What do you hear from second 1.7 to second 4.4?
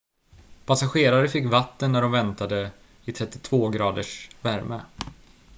när de väntade i 32-graders